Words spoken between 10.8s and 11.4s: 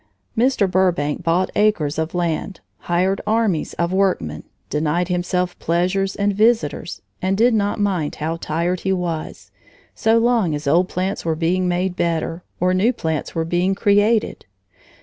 plants were